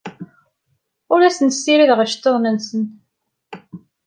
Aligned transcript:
Ur 1.13 1.19
asen-ssirideɣ 1.21 1.99
iceḍḍiḍen-nsen. 2.01 2.83